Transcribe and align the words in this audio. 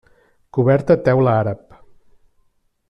Coberta 0.57 0.97
teula 1.09 1.37
àrab. 1.43 1.79